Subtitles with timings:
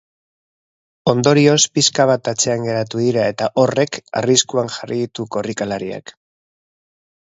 [1.13, 6.21] Ondorioz, pixka bat atzean geratu dira eta horrek arriskuan jarri ditu korrikalariak.